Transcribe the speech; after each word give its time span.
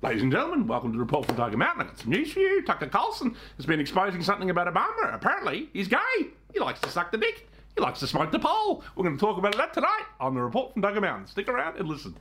Ladies 0.00 0.22
and 0.22 0.30
gentlemen, 0.30 0.68
welcome 0.68 0.92
to 0.92 0.96
the 0.96 1.00
report 1.00 1.26
from 1.26 1.34
Tiger 1.34 1.56
Mountain. 1.56 1.80
I've 1.80 1.88
got 1.88 1.98
some 1.98 2.10
news 2.10 2.32
for 2.32 2.38
you. 2.38 2.62
Tucker 2.62 2.86
Carlson 2.86 3.34
has 3.56 3.66
been 3.66 3.80
exposing 3.80 4.22
something 4.22 4.48
about 4.48 4.72
Obama. 4.72 5.12
Apparently, 5.12 5.70
he's 5.72 5.88
gay. 5.88 6.28
He 6.52 6.60
likes 6.60 6.78
to 6.82 6.88
suck 6.88 7.10
the 7.10 7.18
dick. 7.18 7.48
He 7.74 7.80
likes 7.80 7.98
to 7.98 8.06
smoke 8.06 8.30
the 8.30 8.38
pole. 8.38 8.84
We're 8.94 9.02
going 9.02 9.16
to 9.16 9.20
talk 9.20 9.38
about 9.38 9.56
that 9.56 9.74
tonight 9.74 10.04
on 10.20 10.34
the 10.36 10.40
report 10.40 10.72
from 10.72 10.82
Tiger 10.82 11.00
Mountain. 11.00 11.26
Stick 11.26 11.48
around 11.48 11.78
and 11.78 11.88
listen. 11.88 12.14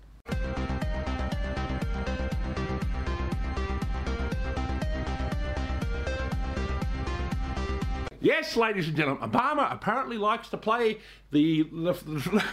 Yes, 8.20 8.56
ladies 8.56 8.88
and 8.88 8.98
gentlemen, 8.98 9.30
Obama 9.30 9.72
apparently 9.72 10.18
likes 10.18 10.50
to 10.50 10.58
play 10.58 10.98
the, 11.30 11.62
the, 11.72 11.94
the 11.94 12.44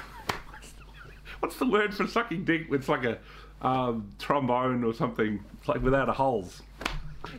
what's 1.41 1.57
the 1.57 1.67
word 1.67 1.95
for 1.95 2.07
sucking 2.07 2.45
dick? 2.45 2.67
It's 2.71 2.91
like 2.91 3.05
a 3.05 3.19
um, 3.63 4.11
trombone 4.19 4.85
or 4.85 4.93
something, 4.93 5.43
like 5.67 5.83
without 5.83 6.09
a 6.09 6.13
holes. 6.13 6.63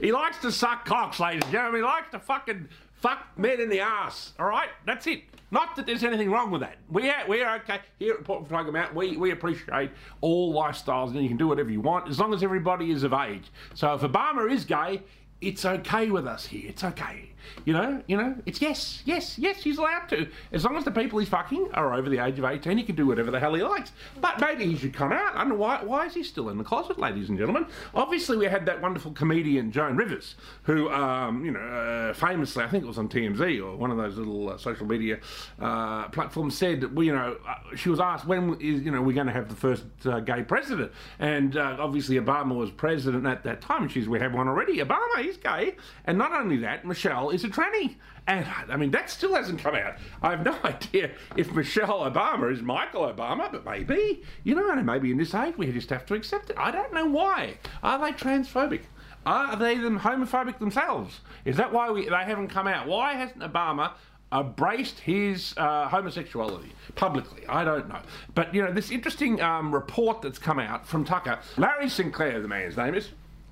He 0.01 0.11
likes 0.11 0.39
to 0.39 0.51
suck 0.51 0.85
cocks, 0.85 1.19
ladies 1.19 1.43
and 1.43 1.51
gentlemen. 1.51 1.81
He 1.81 1.85
likes 1.85 2.09
to 2.11 2.19
fucking 2.19 2.67
fuck 2.93 3.25
men 3.37 3.61
in 3.61 3.69
the 3.69 3.79
ass. 3.79 4.33
All 4.39 4.47
right, 4.47 4.69
that's 4.85 5.05
it. 5.07 5.23
Not 5.51 5.75
that 5.75 5.85
there's 5.85 6.03
anything 6.03 6.31
wrong 6.31 6.49
with 6.49 6.61
that. 6.61 6.77
We 6.89 7.09
are, 7.09 7.27
we 7.27 7.41
are 7.43 7.57
okay 7.57 7.79
here 7.99 8.15
at 8.15 8.23
Port 8.23 8.49
Tiger 8.49 8.71
Mountain. 8.71 8.95
We 8.95 9.15
we 9.15 9.31
appreciate 9.31 9.91
all 10.21 10.53
lifestyles, 10.53 11.11
and 11.11 11.21
you 11.21 11.27
can 11.27 11.37
do 11.37 11.47
whatever 11.47 11.69
you 11.69 11.81
want 11.81 12.09
as 12.09 12.19
long 12.19 12.33
as 12.33 12.43
everybody 12.43 12.91
is 12.91 13.03
of 13.03 13.13
age. 13.13 13.51
So 13.75 13.93
if 13.93 14.01
Obama 14.01 14.51
is 14.51 14.65
gay, 14.65 15.03
it's 15.41 15.65
okay 15.65 16.09
with 16.09 16.27
us 16.27 16.45
here. 16.45 16.63
It's 16.69 16.83
okay. 16.83 17.29
You 17.65 17.73
know, 17.73 18.01
you 18.07 18.17
know, 18.17 18.35
it's 18.45 18.61
yes, 18.61 19.01
yes, 19.05 19.37
yes, 19.37 19.63
he's 19.63 19.77
allowed 19.77 20.07
to. 20.09 20.27
As 20.51 20.63
long 20.63 20.77
as 20.77 20.83
the 20.83 20.91
people 20.91 21.19
he's 21.19 21.29
fucking 21.29 21.69
are 21.73 21.93
over 21.93 22.09
the 22.09 22.23
age 22.23 22.37
of 22.39 22.45
18, 22.45 22.77
he 22.77 22.83
can 22.83 22.95
do 22.95 23.07
whatever 23.07 23.31
the 23.31 23.39
hell 23.39 23.53
he 23.53 23.63
likes. 23.63 23.91
But 24.19 24.39
maybe 24.39 24.65
he 24.65 24.77
should 24.77 24.93
come 24.93 25.11
out. 25.11 25.35
I 25.35 25.39
don't 25.39 25.49
know 25.49 25.55
why, 25.55 25.83
why 25.83 26.05
is 26.05 26.13
he 26.13 26.23
still 26.23 26.49
in 26.49 26.57
the 26.57 26.63
closet, 26.63 26.99
ladies 26.99 27.29
and 27.29 27.37
gentlemen? 27.37 27.67
Obviously, 27.93 28.37
we 28.37 28.45
had 28.45 28.65
that 28.65 28.81
wonderful 28.81 29.11
comedian, 29.11 29.71
Joan 29.71 29.95
Rivers, 29.95 30.35
who, 30.63 30.89
um, 30.89 31.45
you 31.45 31.51
know, 31.51 31.59
uh, 31.59 32.13
famously, 32.13 32.63
I 32.63 32.67
think 32.67 32.83
it 32.83 32.87
was 32.87 32.97
on 32.97 33.09
TMZ 33.09 33.63
or 33.63 33.75
one 33.75 33.91
of 33.91 33.97
those 33.97 34.17
little 34.17 34.49
uh, 34.49 34.57
social 34.57 34.85
media 34.85 35.19
uh, 35.59 36.07
platforms, 36.09 36.57
said, 36.57 36.95
well, 36.95 37.03
you 37.03 37.13
know, 37.13 37.37
uh, 37.47 37.75
she 37.75 37.89
was 37.89 37.99
asked, 37.99 38.25
when 38.25 38.55
is, 38.59 38.81
you 38.81 38.91
know, 38.91 39.01
we're 39.01 39.15
going 39.15 39.27
to 39.27 39.33
have 39.33 39.49
the 39.49 39.55
first 39.55 39.83
uh, 40.05 40.19
gay 40.19 40.43
president? 40.43 40.91
And 41.19 41.57
uh, 41.57 41.77
obviously, 41.79 42.17
Obama 42.17 42.55
was 42.55 42.71
president 42.71 43.25
at 43.25 43.43
that 43.43 43.61
time. 43.61 43.83
And 43.83 43.91
she's, 43.91 44.07
we 44.07 44.19
have 44.19 44.33
one 44.33 44.47
already. 44.47 44.77
Obama, 44.77 45.24
he's 45.25 45.37
gay. 45.37 45.75
And 46.05 46.17
not 46.17 46.31
only 46.31 46.57
that, 46.57 46.85
Michelle 46.85 47.29
is 47.29 47.43
a 47.43 47.49
tranny. 47.49 47.95
And 48.27 48.45
I 48.69 48.75
mean, 48.77 48.91
that 48.91 49.09
still 49.09 49.35
hasn't 49.35 49.59
come 49.59 49.75
out. 49.75 49.95
I 50.21 50.31
have 50.31 50.43
no 50.43 50.57
idea 50.63 51.11
if 51.35 51.51
Michelle 51.53 52.09
Obama 52.09 52.51
is 52.51 52.61
Michael 52.61 53.11
Obama, 53.11 53.51
but 53.51 53.65
maybe. 53.65 54.23
You 54.43 54.55
know, 54.55 54.71
and 54.71 54.85
maybe 54.85 55.11
in 55.11 55.17
this 55.17 55.35
age 55.35 55.57
we 55.57 55.71
just 55.71 55.89
have 55.89 56.05
to 56.07 56.13
accept 56.15 56.49
it. 56.49 56.57
I 56.57 56.71
don't 56.71 56.93
know 56.93 57.05
why. 57.05 57.57
Are 57.83 57.99
they 57.99 58.11
transphobic? 58.11 58.81
Are 59.25 59.55
they 59.55 59.77
them 59.77 59.99
homophobic 59.99 60.59
themselves? 60.59 61.21
Is 61.45 61.57
that 61.57 61.73
why 61.73 61.89
we, 61.89 62.07
they 62.07 62.15
haven't 62.15 62.49
come 62.49 62.67
out? 62.67 62.87
Why 62.87 63.13
hasn't 63.13 63.39
Obama 63.39 63.93
embraced 64.31 64.99
his 64.99 65.53
uh, 65.57 65.87
homosexuality 65.87 66.71
publicly. 66.95 67.45
I 67.47 67.63
don't 67.63 67.87
know. 67.87 67.99
But, 68.33 68.53
you 68.53 68.63
know, 68.63 68.71
this 68.71 68.91
interesting 68.91 69.41
um, 69.41 69.73
report 69.73 70.21
that's 70.21 70.39
come 70.39 70.59
out 70.59 70.87
from 70.87 71.05
Tucker, 71.05 71.39
Larry 71.57 71.89
Sinclair, 71.89 72.41
the 72.41 72.47
man's 72.47 72.77
name 72.77 72.95
is, 72.95 73.09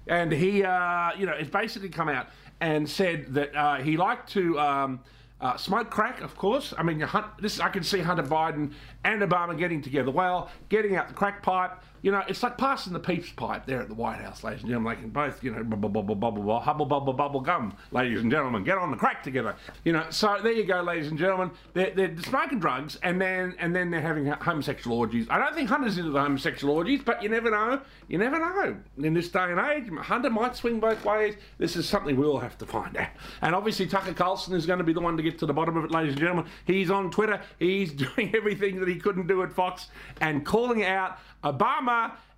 and 0.07 0.31
he, 0.31 0.63
uh, 0.63 1.11
you 1.17 1.25
know, 1.25 1.33
it's 1.33 1.49
basically 1.49 1.89
come 1.89 2.09
out 2.09 2.27
and 2.59 2.89
said 2.89 3.33
that 3.33 3.55
uh, 3.55 3.75
he 3.77 3.97
liked 3.97 4.31
to 4.33 4.59
um, 4.59 4.99
uh, 5.41 5.57
smoke 5.57 5.89
crack, 5.89 6.21
of 6.21 6.35
course. 6.37 6.73
I 6.77 6.83
mean, 6.83 6.99
Hunt, 7.01 7.25
this 7.39 7.59
I 7.59 7.69
can 7.69 7.83
see 7.83 7.99
Hunter 7.99 8.23
Biden 8.23 8.73
and 9.03 9.21
Obama 9.21 9.57
getting 9.57 9.81
together. 9.81 10.11
Well, 10.11 10.49
getting 10.69 10.95
out 10.95 11.07
the 11.09 11.13
crack 11.13 11.43
pipe, 11.43 11.83
you 12.03 12.11
know, 12.11 12.21
it's 12.27 12.43
like 12.43 12.57
passing 12.57 12.91
the 12.91 12.99
peeps 12.99 13.31
pipe 13.31 13.65
there 13.65 13.81
at 13.81 13.87
the 13.87 13.93
White 13.93 14.19
House, 14.19 14.43
ladies 14.43 14.59
and 14.59 14.69
gentlemen. 14.69 14.95
They 14.95 15.01
can 15.01 15.09
both, 15.09 15.41
you 15.41 15.51
know, 15.51 15.63
bubble, 15.63 15.87
bubble, 15.87 16.15
bubble, 16.15 16.43
bubble, 16.43 16.59
hubble, 16.59 16.85
bubble, 16.85 17.13
bubble 17.13 17.39
gum, 17.39 17.73
ladies 17.91 18.19
and 18.19 18.29
gentlemen. 18.29 18.65
Get 18.65 18.77
on 18.77 18.91
the 18.91 18.97
crack 18.97 19.23
together. 19.23 19.55
You 19.85 19.93
know, 19.93 20.05
so 20.09 20.37
there 20.43 20.51
you 20.51 20.65
go, 20.65 20.81
ladies 20.81 21.07
and 21.07 21.17
gentlemen. 21.17 21.51
They're, 21.73 21.91
they're 21.91 22.17
smoking 22.17 22.59
drugs 22.59 22.97
and 23.03 23.21
then 23.21 23.55
and 23.57 23.73
then 23.73 23.89
they're 23.89 24.01
having 24.01 24.25
homosexual 24.25 24.97
orgies. 24.97 25.27
I 25.29 25.39
don't 25.39 25.55
think 25.55 25.69
Hunter's 25.69 25.97
into 25.97 26.11
the 26.11 26.19
homosexual 26.19 26.75
orgies, 26.75 27.01
but 27.05 27.23
you 27.23 27.29
never 27.29 27.49
know. 27.49 27.79
You 28.09 28.17
never 28.17 28.37
know. 28.37 28.75
In 28.97 29.13
this 29.13 29.29
day 29.29 29.45
and 29.51 29.59
age, 29.59 29.89
Hunter 29.97 30.29
might 30.29 30.57
swing 30.57 30.81
both 30.81 31.05
ways. 31.05 31.35
This 31.57 31.77
is 31.77 31.87
something 31.87 32.17
we'll 32.17 32.37
have 32.37 32.57
to 32.57 32.65
find 32.65 32.97
out. 32.97 33.11
And 33.41 33.55
obviously, 33.55 33.87
Tucker 33.87 34.13
Carlson 34.13 34.55
is 34.55 34.65
going 34.65 34.79
to 34.79 34.83
be 34.83 34.93
the 34.93 34.99
one 34.99 35.15
to 35.15 35.23
get 35.23 35.39
to 35.39 35.45
the 35.45 35.53
bottom 35.53 35.77
of 35.77 35.85
it, 35.85 35.91
ladies 35.91 36.11
and 36.11 36.19
gentlemen. 36.19 36.51
He's 36.65 36.91
on 36.91 37.11
Twitter. 37.11 37.41
He's 37.59 37.93
doing 37.93 38.35
everything 38.35 38.81
that 38.81 38.89
he 38.89 38.95
couldn't 38.97 39.27
do 39.27 39.41
at 39.43 39.53
Fox 39.53 39.87
and 40.19 40.45
calling 40.45 40.83
out 40.83 41.17
Obama 41.43 41.92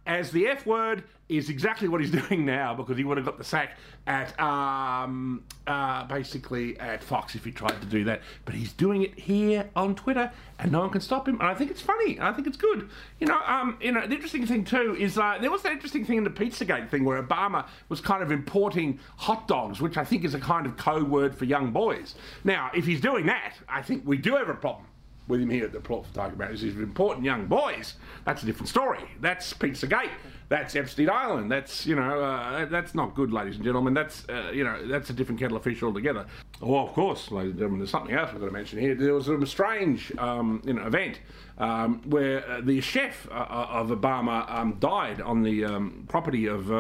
as 0.06 0.32
the 0.32 0.48
F 0.48 0.66
word 0.66 1.04
is 1.28 1.50
exactly 1.50 1.88
what 1.88 2.00
he's 2.00 2.12
doing 2.28 2.46
now 2.46 2.74
because 2.76 2.98
he 2.98 3.04
would 3.04 3.18
have 3.18 3.26
got 3.26 3.38
the 3.38 3.44
sack 3.44 3.78
at 4.06 4.40
um, 4.40 5.44
uh, 5.66 6.04
basically 6.06 6.80
at 6.80 7.04
Fox 7.04 7.34
if 7.34 7.44
he 7.44 7.52
tried 7.52 7.80
to 7.82 7.88
do 7.88 8.04
that. 8.04 8.22
But 8.46 8.54
he's 8.54 8.72
doing 8.72 9.02
it 9.02 9.18
here 9.18 9.68
on 9.76 9.96
Twitter, 9.96 10.32
and 10.60 10.72
no 10.72 10.82
one 10.82 10.92
can 10.92 11.02
stop 11.02 11.28
him. 11.28 11.40
And 11.40 11.50
I 11.50 11.56
think 11.56 11.72
it's 11.72 11.82
funny. 11.82 12.20
I 12.20 12.32
think 12.34 12.46
it's 12.48 12.58
good. 12.58 12.90
You 13.20 13.28
know, 13.28 13.40
um, 13.46 13.78
you 13.82 13.92
know, 13.92 14.06
the 14.06 14.14
interesting 14.14 14.46
thing 14.46 14.64
too 14.64 14.96
is 15.00 15.18
uh, 15.18 15.38
there 15.42 15.52
was 15.52 15.64
that 15.64 15.72
interesting 15.72 16.06
thing 16.06 16.18
in 16.20 16.24
the 16.24 16.30
Pizzagate 16.30 16.90
thing 16.90 17.04
where 17.04 17.22
Obama 17.22 17.66
was 17.90 18.00
kind 18.00 18.22
of 18.22 18.32
importing 18.32 19.00
hot 19.18 19.48
dogs, 19.48 19.82
which 19.82 19.98
I 19.98 20.06
think 20.06 20.24
is 20.24 20.36
a 20.36 20.40
kind 20.40 20.68
of 20.68 20.78
code 20.78 21.10
word 21.10 21.36
for 21.36 21.46
young 21.46 21.72
boys. 21.72 22.16
Now, 22.44 22.70
if 22.76 22.86
he's 22.86 23.02
doing 23.02 23.26
that, 23.26 23.56
I 23.68 23.82
think 23.82 24.04
we 24.06 24.18
do 24.18 24.36
have 24.36 24.50
a 24.50 24.54
problem 24.54 24.86
with 25.28 25.42
him 25.42 25.50
here 25.50 25.66
at 25.66 25.72
the 25.72 25.80
plot 25.80 26.06
for 26.06 26.14
talking 26.14 26.36
about 26.36 26.52
is 26.52 26.62
he's 26.62 26.76
important 26.76 27.26
young 27.26 27.48
boys. 27.48 27.96
That's 28.26 28.44
a 28.44 28.46
different 28.46 28.70
story. 28.70 29.00
That's 29.22 29.54
Pizzagate. 29.54 30.12
That's 30.48 30.76
Epstein 30.76 31.10
Island. 31.10 31.52
That's 31.52 31.88
you 31.88 31.96
know 31.96 32.22
uh, 32.22 32.66
that's 32.66 32.94
not 32.94 33.16
good, 33.16 33.34
ladies 33.34 33.56
and 33.56 33.64
gentlemen. 33.64 33.96
That's 33.96 34.28
uh, 34.30 34.52
you 34.54 34.64
know 34.64 34.88
that's 34.88 35.10
a 35.10 35.14
different 35.14 35.40
kettle 35.40 35.58
of 35.58 35.64
fish 35.64 35.82
altogether. 35.82 36.28
Oh, 36.62 36.78
of 36.78 36.94
course, 36.94 37.32
ladies 37.32 37.52
and 37.52 37.60
gentlemen. 37.60 37.80
There's 37.80 37.90
something 37.90 38.14
else 38.14 38.30
I've 38.32 38.40
got 38.40 38.46
to 38.46 38.52
mention 38.52 38.80
here. 38.80 38.94
There 38.94 39.14
was 39.14 39.28
a 39.28 39.46
strange 39.48 40.16
um, 40.20 40.62
you 40.64 40.74
know 40.74 40.86
event 40.86 41.20
um, 41.58 42.02
where 42.06 42.48
uh, 42.48 42.62
the 42.62 42.80
chef 42.82 43.28
uh, 43.32 43.34
of 43.34 43.90
Obama 43.90 44.50
um, 44.52 44.78
died 44.80 45.20
on 45.22 45.42
the 45.42 45.66
um, 45.66 46.06
property 46.08 46.48
of 46.48 46.72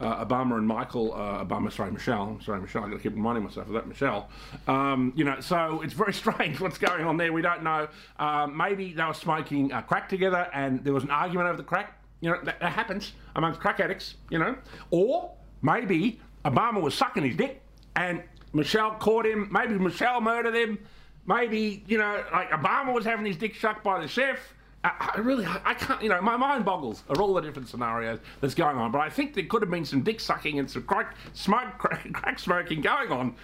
uh, 0.00 0.04
uh, 0.04 0.24
Obama 0.24 0.56
and 0.58 0.66
Michael 0.66 1.14
uh, 1.14 1.44
Obama, 1.44 1.72
sorry, 1.72 1.90
Michelle, 1.90 2.38
sorry, 2.44 2.60
Michelle, 2.60 2.84
I've 2.84 2.90
got 2.90 2.96
to 2.96 3.02
keep 3.02 3.14
reminding 3.14 3.44
myself 3.44 3.66
of 3.66 3.72
that, 3.74 3.86
Michelle. 3.86 4.28
Um, 4.66 5.12
you 5.16 5.24
know, 5.24 5.40
so 5.40 5.80
it's 5.82 5.94
very 5.94 6.12
strange 6.24 6.60
what's 6.60 6.78
going 6.78 7.04
on 7.04 7.16
there. 7.16 7.32
We 7.32 7.42
don't 7.42 7.62
know. 7.62 7.88
Um, 8.18 8.56
maybe 8.56 8.92
they 8.92 9.04
were 9.04 9.14
smoking 9.14 9.72
uh, 9.72 9.82
crack 9.82 10.08
together 10.08 10.48
and 10.52 10.84
there 10.84 10.92
was 10.92 11.04
an 11.04 11.10
argument 11.10 11.48
over 11.48 11.56
the 11.56 11.62
crack. 11.62 12.00
You 12.20 12.30
know, 12.30 12.38
that, 12.44 12.60
that 12.60 12.72
happens 12.72 13.12
amongst 13.34 13.60
crack 13.60 13.80
addicts, 13.80 14.14
you 14.30 14.38
know. 14.38 14.56
Or 14.90 15.32
maybe 15.62 16.20
Obama 16.44 16.80
was 16.80 16.94
sucking 16.94 17.24
his 17.24 17.36
dick 17.36 17.62
and 17.94 18.22
Michelle 18.52 18.92
caught 18.92 19.26
him. 19.26 19.48
Maybe 19.50 19.74
Michelle 19.74 20.20
murdered 20.20 20.54
him. 20.54 20.78
Maybe, 21.26 21.84
you 21.86 21.98
know, 21.98 22.24
like 22.32 22.50
Obama 22.50 22.94
was 22.94 23.04
having 23.04 23.26
his 23.26 23.36
dick 23.36 23.56
sucked 23.56 23.82
by 23.82 24.00
the 24.00 24.08
chef 24.08 24.38
I, 24.84 25.12
I 25.16 25.20
really, 25.20 25.46
I, 25.46 25.74
can't, 25.74 26.02
you 26.02 26.08
know, 26.08 26.20
my 26.22 26.36
mind 26.36 26.64
boggles 26.64 27.02
at 27.10 27.18
all 27.18 27.34
the 27.34 27.40
different 27.40 27.68
scenarios 27.68 28.20
that's 28.40 28.54
going 28.54 28.76
on. 28.76 28.92
But 28.92 29.00
I 29.00 29.10
think 29.10 29.34
there 29.34 29.44
could 29.44 29.62
have 29.62 29.70
been 29.70 29.84
some 29.84 30.02
dick 30.02 30.20
sucking 30.20 30.58
and 30.58 30.70
some 30.70 30.82
crack, 30.82 31.16
smoke, 31.32 31.68
crack, 31.78 32.12
crack 32.12 32.38
smoking 32.38 32.80
going 32.80 33.10
on 33.10 33.34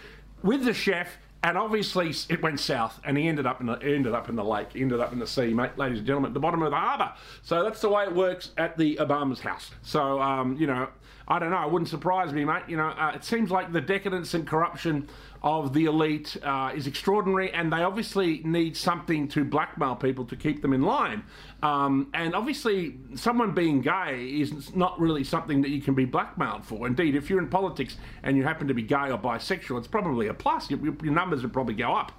with 0.43 0.65
the 0.65 0.75
chef 0.75 1.17
and 1.45 1.59
obviously 1.59 2.15
it 2.29 2.41
went 2.41 2.61
south, 2.61 3.01
and 3.05 3.19
he 3.19 3.27
ended 3.27 3.47
up 3.47 3.61
in 3.61 3.67
the 3.67 3.77
ended 3.83 4.15
up 4.15 4.29
in 4.29 4.37
the 4.37 4.45
lake, 4.45 4.69
ended 4.77 5.01
up 5.01 5.13
in 5.13 5.19
the 5.19 5.27
sea, 5.27 5.53
mate, 5.53 5.77
ladies 5.77 5.99
and 5.99 6.07
gentlemen, 6.07 6.31
at 6.31 6.35
the 6.35 6.41
bottom 6.41 6.63
of 6.63 6.71
the 6.71 6.77
harbour. 6.77 7.13
So 7.43 7.65
that's 7.65 7.81
the 7.81 7.89
way 7.89 8.05
it 8.05 8.15
works 8.15 8.51
at 8.57 8.79
the 8.79 8.97
Obama's 8.97 9.41
house. 9.41 9.73
So 9.83 10.21
um, 10.23 10.57
you 10.57 10.69
know, 10.69 10.89
I 11.33 11.39
don't 11.39 11.51
know. 11.51 11.65
It 11.65 11.73
wouldn't 11.73 11.89
surprise 11.89 12.31
me, 12.35 12.45
mate. 12.45 12.65
You 12.69 12.77
know, 12.77 12.89
uh, 12.89 13.13
it 13.15 13.25
seems 13.25 13.51
like 13.51 13.73
the 13.73 13.81
decadence 13.81 14.35
and 14.35 14.47
corruption 14.47 15.09
of 15.43 15.73
the 15.73 15.87
elite 15.87 16.37
uh, 16.43 16.73
is 16.75 16.87
extraordinary, 16.87 17.51
and 17.55 17.73
they 17.73 17.83
obviously 17.83 18.43
need 18.45 18.77
something 18.77 19.29
to 19.29 19.43
blackmail 19.43 19.97
people 19.97 20.27
to 20.27 20.37
keep 20.37 20.61
them 20.61 20.75
in 20.75 20.83
line. 20.83 21.25
Um, 21.63 22.11
and 22.13 22.35
obviously, 22.35 22.99
someone 23.15 23.55
being 23.55 23.81
gay 23.81 24.27
is 24.43 24.77
not 24.77 25.01
really 25.01 25.25
something 25.25 25.63
that 25.63 25.71
you 25.71 25.81
can 25.81 25.95
be 25.95 26.05
blackmailed 26.05 26.67
for. 26.67 26.87
Indeed, 26.87 27.17
if 27.17 27.31
you're 27.31 27.39
in 27.39 27.49
politics 27.49 27.97
and 28.23 28.37
you 28.37 28.43
happen 28.43 28.69
to 28.69 28.75
be 28.75 28.83
gay 28.83 29.11
or 29.11 29.17
bisexual, 29.17 29.79
it's 29.79 29.89
probably 29.89 30.27
a 30.27 30.35
plus. 30.35 30.71
Your, 30.71 30.81
your 31.03 31.15
numbers 31.15 31.41
would 31.43 31.55
probably 31.55 31.75
go 31.75 31.95
up. 31.95 32.13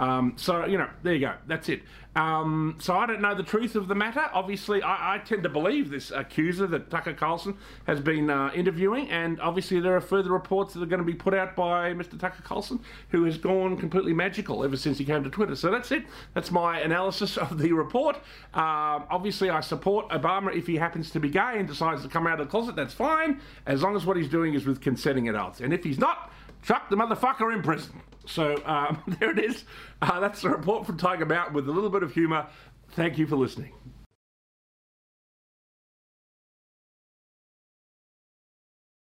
Um, 0.00 0.32
so, 0.36 0.64
you 0.64 0.78
know, 0.78 0.88
there 1.02 1.12
you 1.12 1.20
go. 1.20 1.34
That's 1.46 1.68
it. 1.68 1.82
Um, 2.16 2.76
so 2.80 2.96
I 2.96 3.06
don't 3.06 3.20
know 3.20 3.34
the 3.34 3.42
truth 3.42 3.76
of 3.76 3.86
the 3.86 3.94
matter. 3.94 4.28
Obviously, 4.32 4.82
I, 4.82 5.16
I 5.16 5.18
tend 5.18 5.42
to 5.42 5.50
believe 5.50 5.90
this 5.90 6.10
accuser 6.10 6.66
that 6.68 6.90
Tucker 6.90 7.12
Carlson 7.12 7.56
has 7.86 8.00
been 8.00 8.30
uh, 8.30 8.50
interviewing, 8.54 9.10
and 9.10 9.38
obviously 9.40 9.78
there 9.78 9.94
are 9.94 10.00
further 10.00 10.32
reports 10.32 10.72
that 10.72 10.82
are 10.82 10.86
going 10.86 11.00
to 11.00 11.04
be 11.04 11.14
put 11.14 11.34
out 11.34 11.54
by 11.54 11.92
Mr. 11.92 12.18
Tucker 12.18 12.42
Carlson, 12.42 12.80
who 13.10 13.24
has 13.24 13.36
gone 13.36 13.76
completely 13.76 14.14
magical 14.14 14.64
ever 14.64 14.76
since 14.76 14.96
he 14.96 15.04
came 15.04 15.22
to 15.22 15.30
Twitter. 15.30 15.54
So 15.54 15.70
that's 15.70 15.92
it. 15.92 16.04
That's 16.34 16.50
my 16.50 16.80
analysis 16.80 17.36
of 17.36 17.58
the 17.58 17.72
report. 17.72 18.16
Uh, 18.54 19.04
obviously, 19.10 19.50
I 19.50 19.60
support 19.60 20.08
Obama 20.08 20.56
if 20.56 20.66
he 20.66 20.76
happens 20.76 21.10
to 21.10 21.20
be 21.20 21.28
gay 21.28 21.58
and 21.58 21.68
decides 21.68 22.02
to 22.02 22.08
come 22.08 22.26
out 22.26 22.40
of 22.40 22.46
the 22.46 22.50
closet. 22.50 22.74
That's 22.74 22.94
fine, 22.94 23.40
as 23.66 23.82
long 23.82 23.94
as 23.94 24.06
what 24.06 24.16
he's 24.16 24.30
doing 24.30 24.54
is 24.54 24.64
with 24.64 24.80
consenting 24.80 25.28
adults. 25.28 25.60
And 25.60 25.74
if 25.74 25.84
he's 25.84 25.98
not, 25.98 26.32
chuck 26.62 26.88
the 26.88 26.96
motherfucker 26.96 27.54
in 27.54 27.62
prison. 27.62 28.00
So 28.30 28.62
um, 28.64 29.02
there 29.20 29.30
it 29.30 29.38
is. 29.38 29.64
Uh, 30.00 30.20
that's 30.20 30.42
the 30.42 30.50
report 30.50 30.86
from 30.86 30.96
Tiger 30.96 31.26
Mountain 31.26 31.54
with 31.54 31.68
a 31.68 31.72
little 31.72 31.90
bit 31.90 32.02
of 32.02 32.12
humour. 32.12 32.46
Thank 32.92 33.18
you 33.18 33.26
for 33.26 33.36
listening. 33.36 33.72